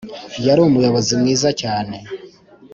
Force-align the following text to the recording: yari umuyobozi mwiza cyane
yari 0.45 0.59
umuyobozi 0.67 1.11
mwiza 1.21 1.49
cyane 1.61 1.97